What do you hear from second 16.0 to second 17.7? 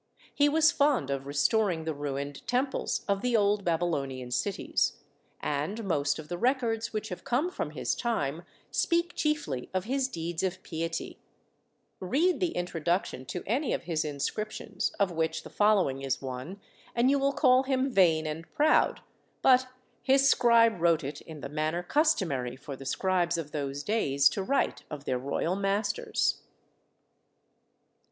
is one, and you will call